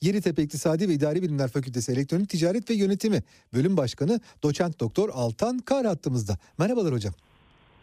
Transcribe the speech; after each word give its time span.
Yeditepe 0.00 0.42
İktisadi 0.42 0.88
ve 0.88 0.92
İdari 0.94 1.22
Bilimler 1.22 1.48
Fakültesi 1.48 1.92
Elektronik 1.92 2.28
Ticaret 2.28 2.70
ve 2.70 2.74
Yönetimi 2.74 3.22
Bölüm 3.54 3.76
Başkanı 3.76 4.20
Doçent 4.42 4.80
Doktor 4.80 5.08
Altan 5.12 5.58
Kar 5.58 5.86
hattımızda. 5.86 6.38
Merhabalar 6.58 6.92
hocam. 6.94 7.14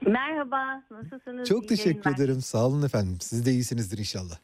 Merhaba, 0.07 0.83
nasılsınız? 0.91 1.49
Çok 1.49 1.63
İyi 1.63 1.67
teşekkür 1.67 1.89
yayınlar. 2.05 2.15
ederim. 2.23 2.41
Sağ 2.41 2.67
olun 2.67 2.83
efendim. 2.83 3.17
Siz 3.21 3.45
de 3.45 3.51
iyisinizdir 3.51 3.97
inşallah. 3.97 4.37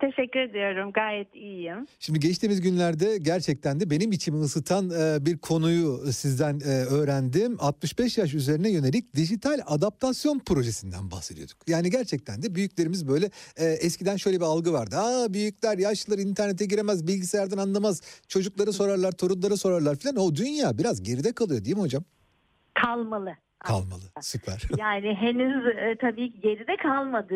Teşekkür 0.00 0.40
ediyorum, 0.40 0.92
gayet 0.92 1.34
iyiyim. 1.34 1.86
Şimdi 1.98 2.20
geçtiğimiz 2.20 2.60
günlerde 2.60 3.18
gerçekten 3.18 3.80
de 3.80 3.90
benim 3.90 4.12
içimi 4.12 4.40
ısıtan 4.40 4.90
e, 4.90 5.26
bir 5.26 5.38
konuyu 5.38 6.12
sizden 6.12 6.60
e, 6.60 6.84
öğrendim. 6.84 7.56
65 7.60 8.18
yaş 8.18 8.34
üzerine 8.34 8.70
yönelik 8.70 9.14
dijital 9.14 9.58
adaptasyon 9.66 10.38
projesinden 10.38 11.10
bahsediyorduk. 11.10 11.56
Yani 11.66 11.90
gerçekten 11.90 12.42
de 12.42 12.54
büyüklerimiz 12.54 13.08
böyle 13.08 13.26
e, 13.56 13.64
eskiden 13.64 14.16
şöyle 14.16 14.36
bir 14.36 14.44
algı 14.44 14.72
vardı. 14.72 14.96
Aa 14.96 15.34
büyükler, 15.34 15.78
yaşlılar 15.78 16.18
internete 16.18 16.64
giremez, 16.64 17.06
bilgisayardan 17.06 17.58
anlamaz. 17.58 18.22
Çocukları 18.28 18.72
sorarlar, 18.72 19.12
torunları 19.12 19.56
sorarlar 19.56 19.96
falan. 19.96 20.16
O 20.16 20.34
dünya 20.34 20.78
biraz 20.78 21.02
geride 21.02 21.32
kalıyor 21.32 21.64
değil 21.64 21.76
mi 21.76 21.82
hocam? 21.82 22.04
Kalmalı. 22.74 23.34
Kalmalı. 23.58 24.02
Süper. 24.20 24.62
Yani 24.78 25.14
henüz 25.14 25.66
e, 25.66 25.96
tabii 26.00 26.40
geride 26.40 26.76
kalmadı. 26.76 27.34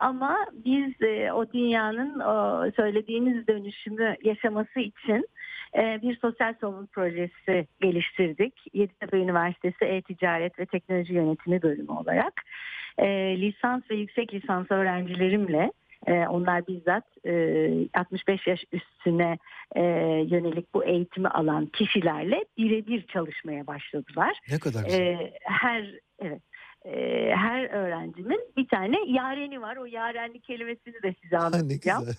Ama 0.00 0.46
biz 0.52 1.02
e, 1.02 1.32
o 1.32 1.52
dünyanın 1.52 2.20
o 2.20 2.70
söylediğiniz 2.76 3.46
dönüşümü 3.46 4.16
yaşaması 4.24 4.80
için 4.80 5.28
e, 5.76 6.02
bir 6.02 6.18
sosyal 6.18 6.54
sorumluluk 6.60 6.92
projesi 6.92 7.66
geliştirdik. 7.80 8.54
Yeditepe 8.72 9.16
Üniversitesi 9.16 9.84
E-Ticaret 9.84 10.58
ve 10.58 10.66
Teknoloji 10.66 11.14
Yönetimi 11.14 11.62
bölümü 11.62 11.90
olarak. 11.90 12.32
E, 12.98 13.06
lisans 13.40 13.82
ve 13.90 13.96
yüksek 13.96 14.34
lisans 14.34 14.66
öğrencilerimle 14.70 15.72
e, 16.06 16.12
onlar 16.12 16.66
bizzat 16.66 17.04
e, 17.26 17.88
65 17.94 18.46
yaş 18.46 18.64
üstüne 18.72 19.38
e, 19.76 19.82
yönelik 20.26 20.74
bu 20.74 20.84
eğitimi 20.84 21.28
alan 21.28 21.66
kişilerle 21.66 22.44
birebir 22.58 23.06
çalışmaya 23.06 23.66
başladılar. 23.66 24.38
Ne 24.50 24.58
kadar 24.58 24.84
güzel. 24.84 25.00
E, 25.00 25.32
her 25.42 25.94
evet 26.18 26.42
e, 26.90 27.30
her 27.34 27.70
öğrencimin 27.70 28.40
bir 28.56 28.68
tane 28.68 28.96
yareni 29.06 29.60
var. 29.60 29.76
O 29.76 29.84
yarenlik 29.84 30.44
kelimesini 30.44 31.02
de 31.02 31.14
size 31.22 31.38
anlatacağım. 31.38 32.04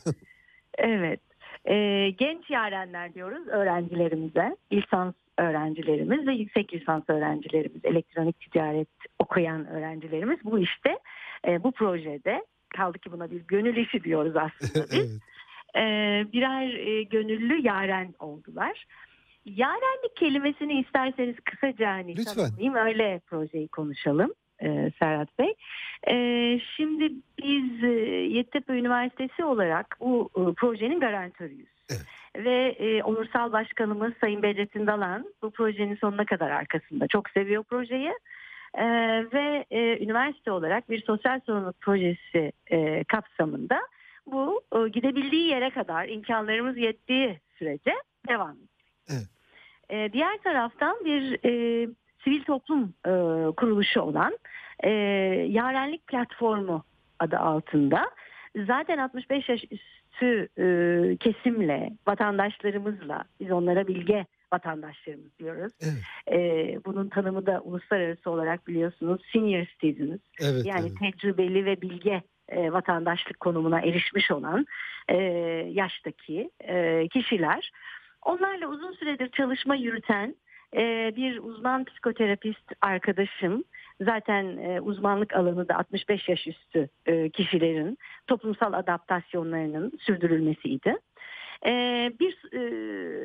Evet. 0.78 1.20
E, 1.66 1.76
genç 2.10 2.50
yarenler 2.50 3.14
diyoruz 3.14 3.48
öğrencilerimize. 3.48 4.58
Lisans 4.74 5.14
öğrencilerimiz 5.38 6.28
ve 6.28 6.34
yüksek 6.34 6.74
lisans 6.74 7.04
öğrencilerimiz, 7.08 7.86
elektronik 7.86 8.40
ticaret 8.40 8.88
okuyan 9.20 9.68
öğrencilerimiz 9.68 10.40
bu 10.44 10.60
işte 10.60 11.00
e, 11.48 11.64
bu 11.64 11.72
projede 11.72 12.46
kaldı 12.70 13.00
ki 13.00 13.12
buna 13.12 13.32
bir 13.32 13.42
gönül 13.42 13.78
işi 13.78 14.04
diyoruz 14.04 14.36
aslında 14.36 14.86
biz. 14.92 14.94
evet. 14.94 15.22
E, 15.76 15.82
birer 16.34 16.74
e, 16.74 17.04
gönüllü 17.04 17.68
yaren 17.68 18.14
oldular. 18.20 18.86
Yarenlik 19.46 20.16
kelimesini 20.16 20.80
isterseniz 20.80 21.36
kısaca 21.46 21.92
hani 21.92 22.16
tanımlayayım 22.16 22.76
öyle 22.76 23.22
projeyi 23.28 23.68
konuşalım 23.68 24.34
e, 24.62 24.92
Serhat 25.00 25.40
Bey. 25.40 25.54
E, 26.08 26.16
şimdi 26.76 27.12
biz 27.44 27.84
e, 27.84 27.88
Yeditepe 28.38 28.74
Üniversitesi 28.74 29.44
olarak 29.44 29.98
bu 30.00 30.30
e, 30.36 30.54
projenin 30.54 31.00
garantörüyüz. 31.00 31.70
Evet. 31.90 32.02
Ve 32.46 32.76
e, 32.80 33.04
onursal 33.04 33.52
başkanımız 33.52 34.14
Sayın 34.22 34.44
Bedrettin 34.44 34.88
Dalan 34.88 35.26
bu 35.42 35.52
projenin 35.52 35.96
sonuna 35.96 36.26
kadar 36.26 36.52
arkasında. 36.52 37.08
Çok 37.08 37.30
seviyor 37.30 37.64
projeyi. 37.64 38.14
Ve 39.34 39.66
e, 39.72 40.04
üniversite 40.04 40.52
olarak 40.52 40.90
bir 40.90 41.04
sosyal 41.04 41.40
sorumluluk 41.46 41.82
projesi 41.82 42.52
e, 42.68 43.04
kapsamında 43.04 43.82
bu 44.26 44.62
e, 44.76 44.90
gidebildiği 44.90 45.48
yere 45.48 45.70
kadar 45.70 46.10
imkanlarımız 46.10 46.78
yettiği 46.78 47.40
sürece 47.60 47.94
devam 48.28 48.52
ediyor. 48.52 48.68
Evet. 49.10 49.28
E, 49.90 50.14
diğer 50.14 50.38
taraftan 50.38 51.06
bir 51.06 51.40
e, 51.46 51.88
sivil 52.24 52.44
toplum 52.44 52.94
e, 53.06 53.12
kuruluşu 53.56 54.02
olan 54.02 54.38
e, 54.84 54.90
Yarenlik 55.50 56.08
Platformu 56.08 56.84
adı 57.20 57.38
altında 57.38 58.10
zaten 58.68 58.98
65 58.98 59.50
yaş 59.50 59.64
üstü 59.72 60.48
e, 60.58 60.66
kesimle 61.18 61.90
vatandaşlarımızla 62.08 63.24
biz 63.40 63.52
onlara 63.52 63.88
bilge 63.88 64.26
vatandaşlarımız 64.54 65.40
diyoruz. 65.40 65.74
Evet. 65.82 66.40
E, 66.40 66.80
bunun 66.86 67.10
tanımı 67.10 67.46
da 67.46 67.62
uluslararası 67.62 68.30
olarak 68.30 68.68
biliyorsunuz 68.68 69.22
senior 69.34 69.66
citizens 69.66 70.20
Evet. 70.42 70.66
yani 70.66 70.88
evet. 70.88 71.00
tecrübeli 71.00 71.66
ve 71.66 71.82
bilge 71.82 72.22
e, 72.50 72.72
vatandaşlık 72.72 73.40
konumuna 73.40 73.82
erişmiş 73.82 74.32
olan 74.32 74.66
e, 75.10 75.16
yaştaki 75.72 76.52
e, 76.60 77.08
kişiler. 77.08 77.72
Onlarla 78.22 78.68
uzun 78.68 78.92
süredir 78.92 79.30
çalışma 79.32 79.76
yürüten 79.76 80.36
e, 80.76 81.14
bir 81.16 81.38
uzman 81.38 81.86
psikoterapist 81.86 82.72
arkadaşım. 82.82 83.64
Zaten 84.02 84.58
e, 84.58 84.82
uzmanlık 84.82 85.34
alanı 85.34 85.68
da 85.68 85.76
65 85.76 86.30
yaş 86.30 86.48
üstü 86.48 86.90
e, 87.06 87.30
kişilerin 87.30 87.98
toplumsal 88.28 88.74
adaptasyonlarının 88.74 89.92
sürdürülmesiydi. 90.00 90.98
E, 91.66 91.72
bir 92.20 92.34
e, 92.54 92.60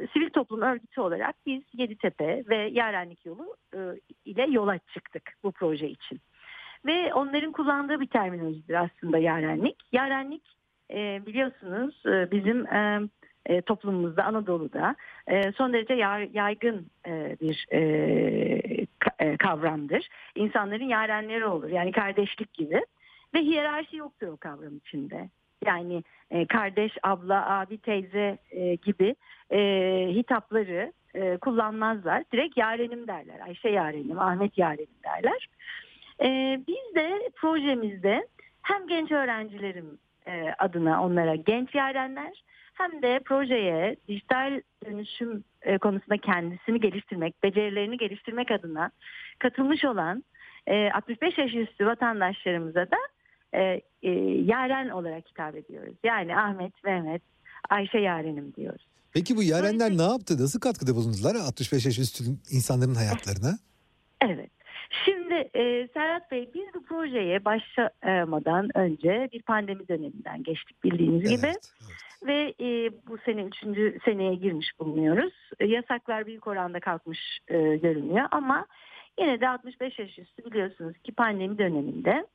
sivil 0.06 0.30
toplum 0.30 0.62
örgütü 0.62 1.00
olarak 1.00 1.34
biz 1.46 1.62
Yeditepe 1.72 2.44
ve 2.48 2.56
Yarenlik 2.56 3.26
Yolu 3.26 3.56
e, 3.74 3.78
ile 4.24 4.46
yola 4.50 4.78
çıktık 4.78 5.32
bu 5.42 5.52
proje 5.52 5.88
için. 5.88 6.20
Ve 6.86 7.14
onların 7.14 7.52
kullandığı 7.52 8.00
bir 8.00 8.06
terminolojidir 8.06 8.74
aslında 8.74 9.18
yarenlik. 9.18 9.76
Yarenlik 9.92 10.42
e, 10.90 11.26
biliyorsunuz 11.26 12.02
e, 12.06 12.30
bizim 12.30 12.66
e, 12.66 13.00
e, 13.46 13.60
toplumumuzda 13.62 14.24
Anadolu'da 14.24 14.96
e, 15.26 15.52
son 15.52 15.72
derece 15.72 15.94
yaygın 16.32 16.86
e, 17.06 17.36
bir 17.40 17.66
e, 17.72 17.78
e, 19.18 19.36
kavramdır. 19.36 20.08
İnsanların 20.34 20.88
yarenleri 20.88 21.46
olur 21.46 21.68
yani 21.68 21.92
kardeşlik 21.92 22.54
gibi 22.54 22.84
ve 23.34 23.38
hiyerarşi 23.38 23.96
yoktur 23.96 24.28
o 24.28 24.36
kavram 24.36 24.76
içinde. 24.76 25.28
Yani 25.64 26.02
e, 26.30 26.46
kardeş, 26.46 26.92
abla, 27.02 27.58
abi, 27.58 27.78
teyze 27.78 28.38
e, 28.50 28.74
gibi 28.74 29.16
e, 29.50 29.60
hitapları 30.10 30.92
e, 31.14 31.36
kullanmazlar. 31.36 32.24
Direkt 32.32 32.56
yarenim 32.56 33.06
derler. 33.06 33.40
Ayşe 33.40 33.68
yarenim, 33.68 34.18
Ahmet 34.18 34.58
yarenim 34.58 34.96
derler. 35.04 35.48
E, 36.22 36.60
biz 36.68 36.94
de 36.94 37.30
projemizde 37.36 38.26
hem 38.62 38.86
genç 38.88 39.12
öğrencilerim 39.12 39.98
e, 40.26 40.54
adına 40.58 41.04
onlara 41.04 41.34
genç 41.34 41.74
yarenler 41.74 42.42
hem 42.76 43.02
de 43.02 43.20
projeye 43.24 43.96
dijital 44.08 44.60
dönüşüm 44.86 45.44
e, 45.62 45.78
konusunda 45.78 46.16
kendisini 46.16 46.80
geliştirmek, 46.80 47.42
becerilerini 47.42 47.98
geliştirmek 47.98 48.50
adına 48.50 48.90
katılmış 49.38 49.84
olan 49.84 50.24
e, 50.66 50.90
65 50.90 51.38
yaş 51.38 51.54
üstü 51.54 51.86
vatandaşlarımıza 51.86 52.86
da 52.90 52.96
e, 53.54 53.80
e, 54.02 54.10
yaren 54.44 54.88
olarak 54.88 55.28
hitap 55.28 55.56
ediyoruz. 55.56 55.94
Yani 56.04 56.36
Ahmet, 56.36 56.84
Mehmet, 56.84 57.22
Ayşe 57.70 57.98
yarenim 57.98 58.54
diyoruz. 58.54 58.86
Peki 59.12 59.36
bu 59.36 59.42
yarenler 59.42 59.90
ne 59.90 60.02
yaptı? 60.02 60.42
Nasıl 60.42 60.60
katkıda 60.60 60.94
bulundular 60.94 61.34
65 61.34 61.86
yaş 61.86 61.98
üstü 61.98 62.24
insanların 62.50 62.94
hayatlarına? 62.94 63.58
Evet. 64.20 64.50
Şimdi 65.04 65.34
e, 65.34 65.88
Serhat 65.94 66.30
Bey 66.30 66.50
biz 66.54 66.74
bu 66.74 66.82
projeye 66.82 67.44
başlamadan 67.44 68.78
önce 68.78 69.28
bir 69.32 69.42
pandemi 69.42 69.88
döneminden 69.88 70.42
geçtik 70.42 70.84
bildiğiniz 70.84 71.20
gibi. 71.20 71.32
Evet, 71.32 71.44
evet. 71.44 72.05
Ve 72.26 72.54
e, 72.60 72.90
bu 73.08 73.18
sene 73.18 73.42
üçüncü 73.42 73.98
seneye 74.04 74.34
girmiş 74.34 74.78
bulunuyoruz. 74.80 75.32
E, 75.60 75.66
yasaklar 75.66 76.26
büyük 76.26 76.46
oranda 76.46 76.80
kalkmış 76.80 77.38
e, 77.48 77.76
görünüyor 77.76 78.28
ama 78.30 78.66
yine 79.20 79.40
de 79.40 79.48
65 79.48 79.98
yaş 79.98 80.18
üstü 80.18 80.44
biliyorsunuz 80.44 80.98
ki 80.98 81.12
pandemi 81.12 81.58
döneminde 81.58 82.26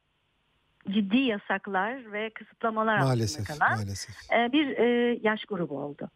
ciddi 0.89 1.17
yasaklar 1.17 2.11
ve 2.11 2.29
kısıtlamalar 2.29 2.99
Maalesef, 2.99 3.41
altında 3.41 3.65
kalan 3.65 3.77
maalesef. 3.77 4.15
e, 4.33 4.51
bir 4.51 4.77
e, 4.77 5.19
yaş 5.23 5.45
grubu 5.45 5.79
oldu. 5.79 6.09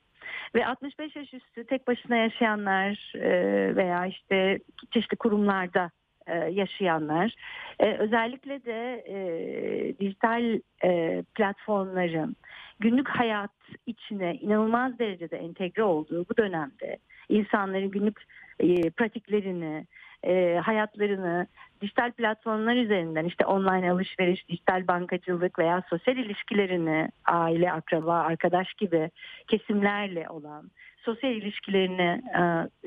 Ve 0.56 0.68
65 0.68 1.16
yaş 1.16 1.34
üstü 1.34 1.66
tek 1.66 1.88
başına 1.88 2.16
yaşayanlar 2.16 3.14
e, 3.16 3.30
veya 3.76 4.06
işte 4.06 4.60
çeşitli 4.92 5.18
kurumlarda 5.18 5.92
e, 6.28 6.34
yaşayanlar 6.34 7.36
e, 7.80 7.94
özellikle 7.94 8.66
de 8.66 9.04
e, 9.08 9.18
dijital 10.00 10.60
e, 10.84 11.24
platformların 11.36 12.36
günlük 12.80 13.10
hayat 13.10 13.52
içine 13.86 14.36
inanılmaz 14.36 15.00
derecede 15.00 15.38
entegre 15.38 15.84
olduğu 15.84 16.26
bu 16.30 16.38
dönemde 16.38 16.98
insanların 17.30 17.92
günlük 17.92 18.22
e, 18.60 18.90
pratiklerini, 18.90 19.88
e, 20.26 20.60
hayatlarını 20.64 21.48
dijital 21.82 22.12
platformlar 22.12 22.76
üzerinden 22.76 23.26
işte 23.26 23.46
online 23.46 23.92
alışveriş, 23.92 24.50
dijital 24.50 24.88
bankacılık 24.88 25.60
veya 25.60 25.84
sosyal 25.90 26.18
ilişkilerini 26.18 27.10
aile, 27.26 27.72
akraba, 27.72 28.20
arkadaş 28.20 28.74
gibi 28.74 29.12
kesimlerle 29.48 30.30
olan 30.30 30.72
sosyal 31.06 31.32
ilişkilerini 31.32 32.22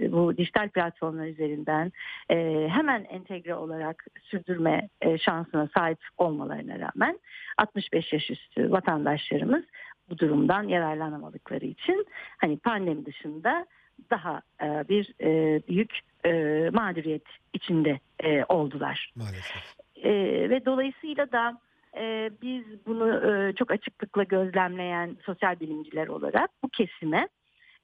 e, 0.01 0.13
bu 0.13 0.37
dijital 0.37 0.69
platformlar 0.69 1.27
üzerinden 1.27 1.93
e, 2.31 2.69
hemen 2.71 3.05
entegre 3.05 3.55
olarak 3.55 4.07
sürdürme 4.23 4.89
e, 5.01 5.19
şansına 5.19 5.69
sahip 5.77 5.99
olmalarına 6.19 6.79
rağmen 6.79 7.19
65 7.59 8.13
yaş 8.13 8.31
üstü 8.31 8.71
vatandaşlarımız 8.71 9.65
bu 10.11 10.19
durumdan 10.19 10.63
yararlanamadıkları 10.63 11.65
için 11.65 12.07
hani 12.39 12.59
pandemi 12.59 13.07
dışında 13.07 13.67
daha 14.11 14.43
e, 14.63 14.89
bir 14.89 15.15
e, 15.21 15.61
büyük 15.69 16.01
e, 16.25 16.31
mağduriyet 16.73 17.27
içinde 17.53 18.01
e, 18.21 18.45
oldular. 18.49 19.13
Maalesef. 19.17 19.63
E, 19.97 20.11
ve 20.51 20.65
dolayısıyla 20.65 21.33
da 21.33 21.59
e, 21.97 22.31
biz 22.43 22.65
bunu 22.87 23.31
e, 23.31 23.53
çok 23.53 23.71
açıklıkla 23.71 24.23
gözlemleyen 24.23 25.17
sosyal 25.25 25.61
bilimciler 25.61 26.09
olarak 26.09 26.51
bu 26.63 26.69
kesime 26.69 27.29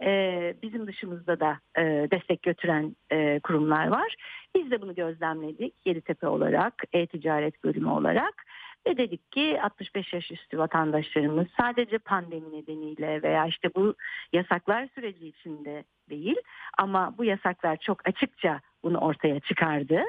e, 0.03 0.55
bizim 0.63 0.87
dışımızda 0.87 1.41
da 1.41 1.59
e, 1.79 1.83
destek 2.11 2.43
götüren 2.43 2.97
e, 3.11 3.41
kurumlar 3.41 3.87
var. 3.87 4.15
Biz 4.55 4.71
de 4.71 4.83
bunu 4.83 4.95
gözlemledik 4.95 5.75
Yeditepe 5.85 6.29
olarak, 6.29 6.75
e-ticaret 6.93 7.65
bölümü 7.65 7.89
olarak. 7.89 8.45
Ve 8.87 8.97
dedik 8.97 9.33
ki 9.33 9.61
65 9.63 10.13
yaş 10.13 10.31
üstü 10.31 10.59
vatandaşlarımız 10.59 11.47
sadece 11.61 11.99
pandemi 11.99 12.53
nedeniyle 12.53 13.23
veya 13.23 13.47
işte 13.47 13.75
bu 13.75 13.95
yasaklar 14.33 14.89
süreci 14.95 15.29
içinde 15.29 15.85
değil 16.11 16.37
ama 16.79 17.15
bu 17.19 17.25
yasaklar 17.25 17.77
çok 17.77 18.09
açıkça 18.09 18.61
bunu 18.83 18.99
ortaya 18.99 19.41
çıkardı. 19.41 20.03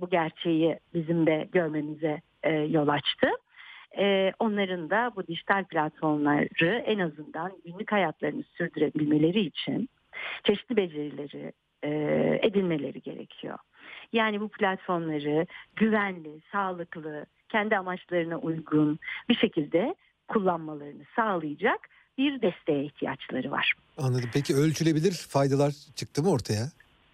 Bu 0.00 0.10
gerçeği 0.10 0.78
bizim 0.94 1.26
de 1.26 1.48
görmemize 1.52 2.20
e, 2.42 2.50
yol 2.52 2.88
açtı. 2.88 3.28
E, 3.98 4.32
onların 4.38 4.90
da 4.90 5.12
bu 5.16 5.26
dijital 5.26 5.64
platformları 5.64 6.78
en 6.86 6.98
azından 6.98 7.52
günlük 7.64 7.92
hayatlarını 7.92 8.42
sürdürebilmeleri 8.42 9.40
için 9.40 9.88
çeşitli 10.44 10.76
becerileri 10.76 11.52
e, 11.82 11.90
edinmeleri 12.42 13.02
gerekiyor. 13.02 13.58
Yani 14.12 14.40
bu 14.40 14.48
platformları 14.48 15.46
güvenli, 15.76 16.40
sağlıklı, 16.52 17.26
kendi 17.52 17.76
amaçlarına 17.76 18.38
uygun 18.38 18.98
bir 19.28 19.34
şekilde 19.34 19.94
kullanmalarını 20.28 21.02
sağlayacak 21.16 21.88
bir 22.18 22.42
desteğe 22.42 22.84
ihtiyaçları 22.84 23.50
var. 23.50 23.72
Anladım. 23.98 24.30
Peki 24.32 24.54
ölçülebilir 24.54 25.12
faydalar 25.12 25.72
çıktı 25.94 26.22
mı 26.22 26.30
ortaya? 26.30 26.64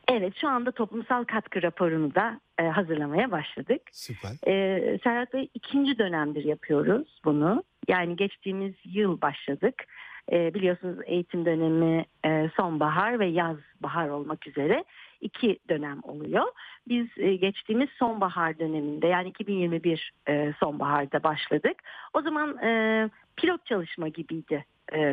Evet 0.09 0.35
şu 0.41 0.49
anda 0.49 0.71
toplumsal 0.71 1.25
katkı 1.25 1.62
raporunu 1.62 2.15
da 2.15 2.41
e, 2.59 2.62
hazırlamaya 2.62 3.31
başladık. 3.31 3.83
Süper. 3.93 4.31
E, 4.47 4.99
Serhat 5.05 5.33
Bey 5.33 5.49
ikinci 5.55 5.99
dönemdir 5.99 6.44
yapıyoruz 6.44 7.21
bunu. 7.25 7.62
Yani 7.88 8.17
geçtiğimiz 8.17 8.75
yıl 8.85 9.21
başladık. 9.21 9.85
E, 10.33 10.55
biliyorsunuz 10.55 10.99
eğitim 11.06 11.44
dönemi 11.44 12.05
e, 12.25 12.50
sonbahar 12.56 13.21
ve 13.21 13.27
yaz 13.27 13.56
bahar 13.81 14.09
olmak 14.09 14.47
üzere 14.47 14.85
iki 15.20 15.58
dönem 15.68 16.00
oluyor. 16.02 16.44
Biz 16.88 17.06
e, 17.16 17.36
geçtiğimiz 17.36 17.88
sonbahar 17.90 18.58
döneminde 18.58 19.06
yani 19.06 19.28
2021 19.28 20.12
e, 20.28 20.54
sonbaharda 20.60 21.22
başladık. 21.22 21.82
O 22.14 22.22
zaman 22.22 22.58
e, 22.58 23.10
pilot 23.36 23.66
çalışma 23.66 24.08
gibiydi 24.08 24.64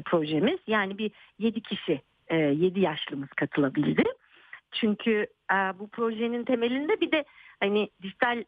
projemiz. 0.06 0.60
Yani 0.68 0.98
bir 0.98 1.12
7 1.40 1.62
kişi, 1.62 2.02
e, 2.28 2.36
7 2.38 2.80
yaşlımız 2.80 3.30
katılabildi. 3.30 4.04
Çünkü 4.72 5.28
bu 5.80 5.88
projenin 5.88 6.44
temelinde 6.44 7.02
bir 7.02 7.12
de 7.12 7.26
hani 7.60 7.90
dijital 8.02 8.44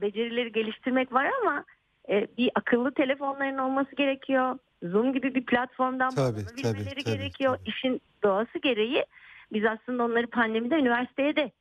becerileri 0.00 0.52
geliştirmek 0.52 1.12
var 1.12 1.30
ama 1.42 1.64
bir 2.08 2.50
akıllı 2.54 2.94
telefonların 2.94 3.58
olması 3.58 3.96
gerekiyor. 3.96 4.58
Zoom 4.82 5.12
gibi 5.12 5.34
bir 5.34 5.46
platformdan 5.46 6.14
Tabii, 6.14 6.36
bilmeleri 6.36 6.84
tabii, 6.84 7.04
tabii, 7.04 7.16
gerekiyor. 7.16 7.56
tabii. 7.56 7.68
İşin 7.68 8.00
doğası 8.22 8.58
gereği 8.58 9.04
biz 9.52 9.64
aslında 9.64 10.04
onları 10.04 10.26
pandemide 10.26 10.74
üniversiteye 10.74 11.36
de 11.36 11.52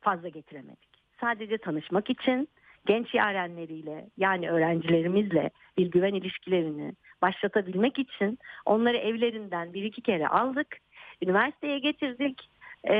fazla 0.00 0.28
getiremedik. 0.28 0.88
Sadece 1.20 1.58
tanışmak 1.58 2.10
için 2.10 2.48
genç 2.86 3.14
yarenleriyle 3.14 4.06
yani 4.16 4.50
öğrencilerimizle 4.50 5.50
bir 5.78 5.90
güven 5.90 6.14
ilişkilerini 6.14 6.92
başlatabilmek 7.22 7.98
için 7.98 8.38
onları 8.66 8.96
evlerinden 8.96 9.74
bir 9.74 9.82
iki 9.82 10.02
kere 10.02 10.28
aldık. 10.28 10.76
Üniversiteye 11.22 11.78
getirdik. 11.78 12.50
E, 12.88 12.94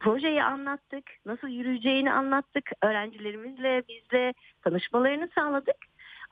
projeyi 0.00 0.42
anlattık. 0.42 1.04
Nasıl 1.26 1.48
yürüyeceğini 1.48 2.12
anlattık. 2.12 2.70
Öğrencilerimizle 2.82 3.82
bizle 3.88 4.34
tanışmalarını 4.62 5.28
sağladık. 5.34 5.76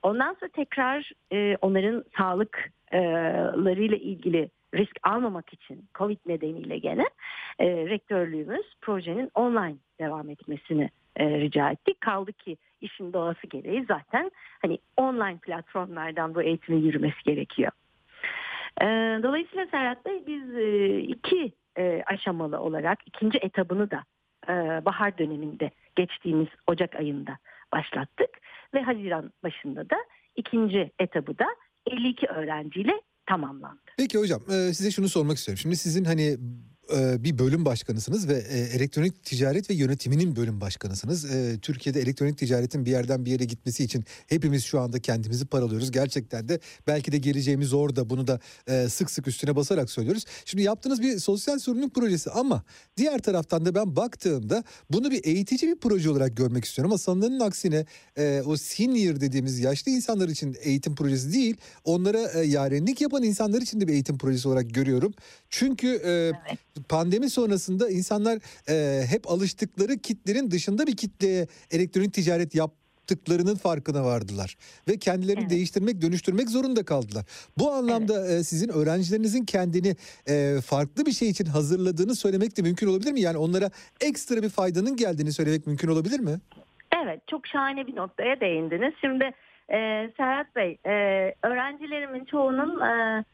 Ondan 0.03 0.37
sonra 0.41 0.51
tekrar 0.51 1.11
e, 1.33 1.57
onların 1.61 2.05
sağlıklarıyla 2.17 3.97
ilgili 3.97 4.51
risk 4.75 4.97
almamak 5.03 5.53
için 5.53 5.89
Covid 5.95 6.19
nedeniyle 6.27 6.79
gene 6.79 7.05
e, 7.59 7.67
rektörlüğümüz 7.67 8.67
projenin 8.81 9.31
online 9.35 9.77
devam 10.01 10.31
etmesini 10.31 10.91
e, 11.17 11.41
rica 11.41 11.71
ettik. 11.71 12.01
Kaldı 12.01 12.33
ki 12.33 12.57
işin 12.81 13.13
doğası 13.13 13.47
gereği 13.47 13.85
zaten 13.85 14.31
hani 14.63 14.79
online 14.97 15.39
platformlardan 15.39 16.35
bu 16.35 16.43
eğitimin 16.43 16.83
yürümesi 16.83 17.23
gerekiyor. 17.25 17.73
E, 18.81 18.85
dolayısıyla 19.23 19.67
Serhat 19.67 20.07
Bey 20.07 20.23
biz 20.27 20.57
e, 20.57 20.99
iki 20.99 21.53
e, 21.79 22.03
aşamalı 22.07 22.61
olarak 22.61 22.99
ikinci 23.07 23.39
etabını 23.39 23.91
da 23.91 24.05
e, 24.49 24.85
bahar 24.85 25.19
döneminde 25.19 25.71
geçtiğimiz 25.97 26.49
Ocak 26.67 26.95
ayında 26.95 27.39
başlattık 27.73 28.31
ve 28.75 28.83
Haziran 28.83 29.33
başında 29.43 29.91
da 29.91 29.97
ikinci 30.37 30.91
etabı 30.99 31.39
da 31.39 31.47
52 31.87 32.27
öğrenciyle 32.27 33.01
tamamlandı. 33.27 33.81
Peki 33.97 34.19
hocam 34.19 34.41
size 34.49 34.91
şunu 34.91 35.09
sormak 35.09 35.37
istiyorum. 35.39 35.59
Şimdi 35.63 35.77
sizin 35.77 36.05
hani 36.05 36.39
bir 36.93 37.39
bölüm 37.39 37.65
başkanısınız 37.65 38.29
ve 38.29 38.45
e, 38.51 38.59
elektronik 38.59 39.25
ticaret 39.25 39.71
ve 39.71 39.75
yönetiminin 39.75 40.37
bölüm 40.37 40.61
başkanısınız. 40.61 41.25
E, 41.25 41.59
Türkiye'de 41.63 42.01
elektronik 42.01 42.39
ticaretin 42.39 42.87
bir 42.87 42.91
yerden 42.91 43.25
bir 43.25 43.31
yere 43.31 43.45
gitmesi 43.45 43.85
için 43.85 44.05
hepimiz 44.27 44.65
şu 44.65 44.81
anda 44.81 44.99
kendimizi 44.99 45.47
paralıyoruz. 45.47 45.91
Gerçekten 45.91 46.49
de 46.49 46.61
belki 46.87 47.13
de 47.13 47.19
geleceğimiz 47.19 47.73
orada 47.73 48.11
bunu 48.11 48.27
da 48.27 48.41
e, 48.67 48.89
sık 48.89 49.11
sık 49.11 49.29
üstüne 49.29 49.57
basarak 49.57 49.91
söylüyoruz. 49.91 50.25
Şimdi 50.45 50.63
yaptığınız 50.63 51.03
bir 51.03 51.19
sosyal 51.19 51.59
sorumluluk 51.59 51.95
projesi 51.95 52.31
ama 52.31 52.63
diğer 52.97 53.19
taraftan 53.19 53.65
da 53.65 53.75
ben 53.75 53.97
baktığımda 53.97 54.65
bunu 54.91 55.11
bir 55.11 55.25
eğitici 55.25 55.71
bir 55.71 55.77
proje 55.77 56.11
olarak 56.11 56.37
görmek 56.37 56.65
istiyorum. 56.65 56.93
Ama 56.93 56.99
sanılanın 56.99 57.41
aksine 57.41 57.87
e, 58.19 58.43
o 58.47 58.57
senior 58.57 59.21
dediğimiz 59.21 59.61
yaşlı 59.61 59.93
insanlar 59.93 60.29
için 60.29 60.57
eğitim 60.63 60.95
projesi 60.95 61.33
değil 61.33 61.57
onlara 61.85 62.31
e, 62.33 62.47
yarenlik 62.47 63.01
yapan 63.01 63.23
insanlar 63.23 63.63
için 63.63 63.81
de 63.81 63.89
bir 63.89 63.93
eğitim 63.93 64.19
projesi 64.19 64.49
olarak 64.49 64.75
görüyorum. 64.75 65.15
Çünkü 65.51 65.89
e, 66.05 66.25
Evet. 66.49 66.59
Pandemi 66.89 67.31
sonrasında 67.31 67.91
insanlar 67.91 68.39
e, 68.69 69.07
hep 69.07 69.31
alıştıkları 69.31 69.99
kitlerin 69.99 70.51
dışında 70.51 70.87
bir 70.87 70.97
kitleye 70.97 71.47
elektronik 71.71 72.15
ticaret 72.15 72.55
yaptıklarının 72.55 73.55
farkına 73.55 74.05
vardılar 74.05 74.57
ve 74.89 74.99
kendilerini 74.99 75.41
Evet. 75.41 75.51
değiştirmek, 75.51 76.03
dönüştürmek 76.03 76.51
zorunda 76.51 76.85
kaldılar. 76.85 77.25
Bu 77.59 77.73
anlamda 77.73 78.27
e, 78.27 78.45
sizin 78.45 78.69
öğrencilerinizin 78.69 79.45
kendini 79.45 79.97
e, 80.29 80.61
farklı 80.67 81.07
bir 81.07 81.13
şey 81.13 81.29
için 81.29 81.45
hazırladığını 81.45 82.15
söylemek 82.15 82.57
de 82.57 82.63
mümkün 82.63 82.87
olabilir 82.87 83.13
mi? 83.13 83.21
Yani 83.21 83.37
onlara 83.39 83.71
ekstra 84.01 84.43
bir 84.43 84.49
faydanın 84.49 84.97
geldiğini 84.97 85.33
söylemek 85.33 85.67
mümkün 85.67 85.89
olabilir 85.89 86.21
mi? 86.21 86.41
Evet 87.05 87.21
çok 87.31 87.47
şahane 87.47 87.87
bir 87.87 87.97
noktaya 87.97 88.41
değindiniz. 88.41 88.95
Şimdi 89.01 89.25
e, 89.69 89.79
Serhat 90.17 90.57
Bey 90.57 90.79
e, 90.87 90.91
öğrencilerimin 91.43 92.25
çoğunun 92.25 92.81
e, 92.81 93.25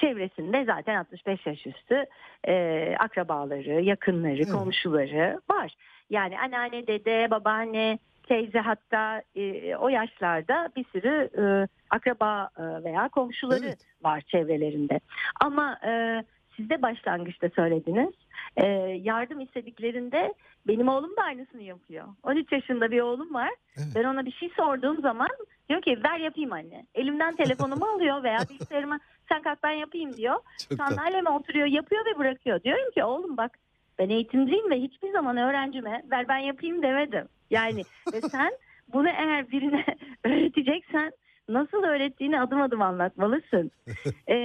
çevresinde 0.00 0.64
zaten 0.64 0.96
65 0.96 1.46
yaş 1.46 1.66
üstü 1.66 2.04
e, 2.48 2.94
akrabaları, 2.98 3.82
yakınları, 3.82 4.36
Evet. 4.36 4.52
komşuları 4.52 5.40
var. 5.50 5.74
Yani 6.10 6.38
anneanne, 6.40 6.86
dede, 6.86 7.30
babaanne, 7.30 7.98
teyze 8.28 8.58
hatta 8.58 9.22
e, 9.34 9.76
o 9.76 9.88
yaşlarda 9.88 10.68
bir 10.76 10.84
sürü 10.92 11.30
e, 11.38 11.68
akraba 11.90 12.50
e, 12.58 12.84
veya 12.84 13.08
komşuları 13.08 13.64
Evet. 13.66 13.78
var 14.02 14.20
çevrelerinde. 14.20 15.00
Ama 15.40 15.78
e, 15.86 16.22
siz 16.56 16.70
de 16.70 16.82
başlangıçta 16.82 17.48
söylediniz. 17.48 18.14
E, 18.56 18.66
yardım 19.02 19.40
istediklerinde 19.40 20.34
benim 20.66 20.88
oğlum 20.88 21.16
da 21.16 21.22
aynısını 21.22 21.62
yapıyor. 21.62 22.04
13 22.22 22.52
yaşında 22.52 22.90
bir 22.90 23.00
oğlum 23.00 23.34
var. 23.34 23.50
Evet. 23.76 23.88
Ben 23.94 24.04
ona 24.04 24.26
bir 24.26 24.32
şey 24.32 24.48
sorduğum 24.56 25.00
zaman 25.00 25.28
diyor 25.68 25.82
ki 25.82 25.98
ver 26.04 26.18
yapayım 26.18 26.52
anne. 26.52 26.86
Elimden 26.94 27.36
telefonumu 27.36 27.84
alıyor 27.94 28.22
veya 28.22 28.38
bilgisayarıma 28.50 29.00
sen 29.28 29.42
kalk 29.42 29.62
ben 29.62 29.70
yapayım 29.70 30.16
diyor. 30.16 30.36
Çok. 30.68 30.78
Sandalyeme 30.78 31.30
oturuyor 31.30 31.66
yapıyor 31.66 32.06
ve 32.06 32.18
bırakıyor. 32.18 32.62
Diyorum 32.62 32.90
ki 32.94 33.04
oğlum 33.04 33.36
bak 33.36 33.58
ben 33.98 34.08
eğitimciyim 34.08 34.70
ve 34.70 34.80
hiçbir 34.80 35.12
zaman 35.12 35.36
öğrencime 35.36 36.02
ver 36.10 36.28
ben 36.28 36.38
yapayım 36.38 36.82
demedim. 36.82 37.28
Yani 37.50 37.82
ve 38.12 38.20
sen 38.20 38.52
bunu 38.92 39.08
eğer 39.08 39.50
birine 39.50 39.84
öğreteceksen 40.24 41.12
nasıl 41.48 41.82
öğrettiğini 41.82 42.40
adım 42.40 42.60
adım 42.60 42.82
anlatmalısın. 42.82 43.70
Ee, 44.28 44.36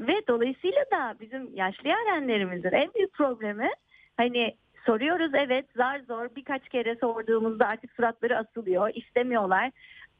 ve 0.00 0.26
dolayısıyla 0.28 0.84
da 0.92 1.14
bizim 1.20 1.56
yaşlı 1.56 1.88
yarenlerimizin 1.88 2.72
en 2.72 2.94
büyük 2.94 3.12
problemi 3.12 3.70
hani 4.16 4.54
soruyoruz 4.86 5.30
evet 5.34 5.66
zar 5.76 5.98
zor 5.98 6.28
birkaç 6.36 6.68
kere 6.68 6.96
sorduğumuzda 6.96 7.66
artık 7.66 7.92
suratları 7.92 8.38
asılıyor 8.38 8.90
istemiyorlar 8.94 9.70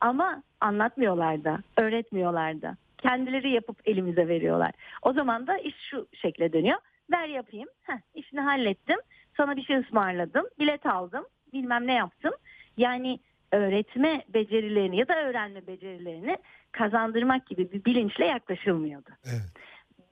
ama 0.00 0.42
anlatmıyorlar 0.60 1.44
da 1.44 1.58
öğretmiyorlar 1.76 2.62
da 2.62 2.76
kendileri 2.98 3.50
yapıp 3.50 3.88
elimize 3.88 4.28
veriyorlar. 4.28 4.72
O 5.02 5.12
zaman 5.12 5.46
da 5.46 5.58
iş 5.58 5.74
şu 5.90 6.08
şekle 6.22 6.52
dönüyor 6.52 6.78
ver 7.10 7.28
yapayım 7.28 7.68
Heh, 7.82 7.98
işini 8.14 8.40
hallettim 8.40 8.98
sana 9.36 9.56
bir 9.56 9.64
şey 9.64 9.76
ısmarladım 9.76 10.46
bilet 10.58 10.86
aldım 10.86 11.24
bilmem 11.52 11.86
ne 11.86 11.94
yaptım 11.94 12.32
yani 12.76 13.18
öğretme 13.52 14.22
becerilerini 14.28 14.96
ya 14.96 15.08
da 15.08 15.24
öğrenme 15.24 15.66
becerilerini 15.66 16.38
kazandırmak 16.72 17.46
gibi 17.46 17.72
bir 17.72 17.84
bilinçle 17.84 18.24
yaklaşılmıyordu. 18.24 19.10
Evet. 19.24 19.52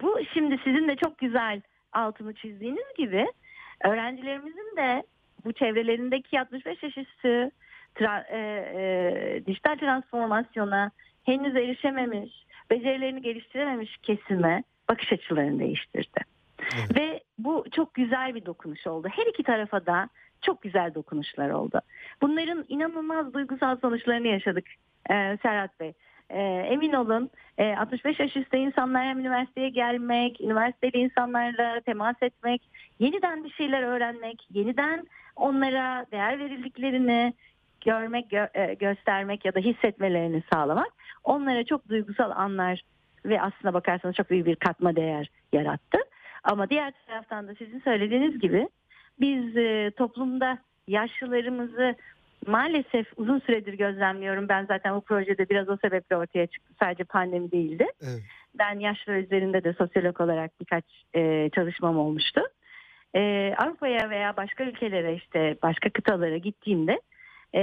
Bu 0.00 0.18
şimdi 0.34 0.58
sizin 0.64 0.88
de 0.88 0.96
çok 0.96 1.18
güzel 1.18 1.60
altını 1.92 2.34
çizdiğiniz 2.34 2.94
gibi 2.98 3.26
öğrencilerimizin 3.84 4.76
de 4.76 5.02
bu 5.44 5.52
çevrelerindeki 5.52 6.40
65 6.40 6.82
yaş 6.82 6.98
üstü 6.98 7.50
tra, 7.94 8.26
e, 8.30 8.38
e, 8.38 9.42
dijital 9.46 9.76
transformasyona 9.76 10.90
henüz 11.24 11.56
erişememiş, 11.56 12.45
becerilerini 12.70 13.22
geliştirememiş 13.22 13.96
kesime 13.96 14.64
bakış 14.88 15.12
açılarını 15.12 15.58
değiştirdi. 15.58 16.20
Evet. 16.58 16.96
Ve 16.96 17.20
bu 17.38 17.64
çok 17.72 17.94
güzel 17.94 18.34
bir 18.34 18.46
dokunuş 18.46 18.86
oldu. 18.86 19.08
Her 19.10 19.26
iki 19.26 19.42
tarafa 19.42 19.86
da 19.86 20.08
çok 20.42 20.62
güzel 20.62 20.94
dokunuşlar 20.94 21.50
oldu. 21.50 21.80
Bunların 22.22 22.64
inanılmaz 22.68 23.34
duygusal 23.34 23.76
sonuçlarını 23.76 24.26
yaşadık 24.26 24.66
e, 25.10 25.38
Serhat 25.42 25.80
Bey. 25.80 25.92
E, 26.30 26.40
emin 26.42 26.92
olun 26.92 27.30
e, 27.58 27.76
65 27.76 28.20
yaş 28.20 28.36
üstü 28.36 28.56
insanlar 28.56 29.04
hem 29.04 29.18
üniversiteye 29.18 29.68
gelmek, 29.68 30.40
üniversiteli 30.40 30.96
insanlarla 30.98 31.80
temas 31.80 32.16
etmek, 32.22 32.62
yeniden 32.98 33.44
bir 33.44 33.50
şeyler 33.50 33.82
öğrenmek, 33.82 34.46
yeniden 34.50 35.06
onlara 35.36 36.06
değer 36.12 36.38
verildiklerini 36.38 37.34
görmek, 37.84 38.30
gö 38.30 38.46
e, 38.54 38.74
göstermek 38.74 39.44
ya 39.44 39.54
da 39.54 39.60
hissetmelerini 39.60 40.42
sağlamak 40.52 40.88
onlara 41.24 41.64
çok 41.64 41.88
duygusal 41.88 42.30
anlar 42.30 42.82
ve 43.24 43.42
aslına 43.42 43.74
bakarsanız 43.74 44.16
çok 44.16 44.30
büyük 44.30 44.46
bir 44.46 44.56
katma 44.56 44.96
değer 44.96 45.30
yarattı. 45.52 45.98
Ama 46.44 46.70
diğer 46.70 46.92
taraftan 47.06 47.48
da 47.48 47.54
sizin 47.54 47.80
söylediğiniz 47.80 48.40
gibi 48.40 48.68
biz 49.20 49.56
e, 49.56 49.90
toplumda 49.96 50.58
yaşlılarımızı 50.88 51.94
maalesef 52.46 53.06
uzun 53.16 53.38
süredir 53.38 53.74
gözlemliyorum. 53.74 54.48
Ben 54.48 54.66
zaten 54.66 54.96
bu 54.96 55.00
projede 55.00 55.48
biraz 55.48 55.68
o 55.68 55.76
sebeple 55.76 56.16
ortaya 56.16 56.46
çıktı. 56.46 56.74
Sadece 56.82 57.04
pandemi 57.04 57.52
değildi. 57.52 57.86
Evet. 58.02 58.22
Ben 58.58 58.78
yaşlı 58.78 59.12
üzerinde 59.12 59.64
de 59.64 59.72
sosyolog 59.72 60.20
olarak 60.20 60.60
birkaç 60.60 60.84
e, 61.14 61.50
çalışmam 61.54 61.98
olmuştu. 61.98 62.40
E, 63.14 63.54
Avrupa'ya 63.58 64.10
veya 64.10 64.36
başka 64.36 64.64
ülkelere 64.64 65.14
işte 65.14 65.56
başka 65.62 65.90
kıtalara 65.90 66.36
gittiğimde 66.36 67.00
e, 67.56 67.60